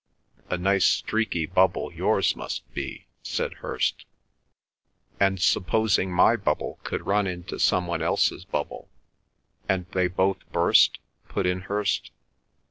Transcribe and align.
"A 0.49 0.57
nice 0.57 0.85
streaky 0.85 1.45
bubble 1.45 1.93
yours 1.93 2.35
must 2.35 2.63
be!" 2.73 3.05
said 3.21 3.53
Hirst. 3.61 4.05
"And 5.19 5.39
supposing 5.39 6.11
my 6.11 6.35
bubble 6.37 6.79
could 6.83 7.05
run 7.05 7.27
into 7.27 7.59
some 7.59 7.85
one 7.85 8.01
else's 8.01 8.43
bubble—" 8.43 8.89
"And 9.69 9.85
they 9.91 10.07
both 10.07 10.39
burst?" 10.51 10.97
put 11.27 11.45
in 11.45 11.59
Hirst. 11.69 12.09